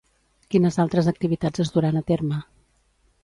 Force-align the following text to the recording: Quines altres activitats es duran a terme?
Quines 0.53 0.77
altres 0.83 1.09
activitats 1.11 1.63
es 1.65 1.71
duran 1.77 1.99
a 2.01 2.05
terme? 2.13 2.43